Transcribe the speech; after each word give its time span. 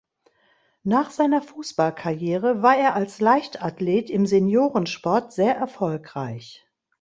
Nach 0.81 1.11
seiner 1.11 1.43
Fußballkarriere 1.43 2.63
war 2.63 2.75
er 2.75 2.95
als 2.95 3.19
Leichtathlet 3.21 4.09
im 4.09 4.25
Seniorensport 4.25 5.31
sehr 5.31 5.55
erfolgreich. 5.55 6.65